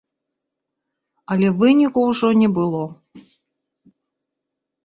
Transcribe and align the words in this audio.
Але 1.35 1.47
выніку 1.59 1.99
ўжо 2.09 2.27
не 2.41 2.49
было. 2.57 2.81